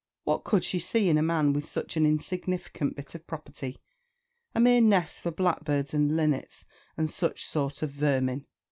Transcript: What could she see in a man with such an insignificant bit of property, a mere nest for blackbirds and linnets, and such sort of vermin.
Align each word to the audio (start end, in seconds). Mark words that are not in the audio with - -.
What 0.23 0.43
could 0.43 0.63
she 0.63 0.79
see 0.79 1.09
in 1.09 1.19
a 1.19 1.21
man 1.21 1.53
with 1.53 1.63
such 1.63 1.95
an 1.95 2.07
insignificant 2.07 2.95
bit 2.95 3.13
of 3.13 3.27
property, 3.27 3.77
a 4.55 4.59
mere 4.59 4.81
nest 4.81 5.21
for 5.21 5.29
blackbirds 5.29 5.93
and 5.93 6.17
linnets, 6.17 6.65
and 6.97 7.07
such 7.07 7.45
sort 7.45 7.83
of 7.83 7.91
vermin. 7.91 8.47